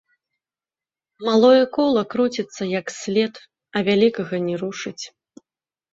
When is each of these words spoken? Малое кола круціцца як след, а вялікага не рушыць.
Малое 1.27 1.65
кола 1.75 2.03
круціцца 2.15 2.63
як 2.79 2.85
след, 3.01 3.33
а 3.75 3.87
вялікага 3.91 4.35
не 4.47 4.55
рушыць. 4.67 5.01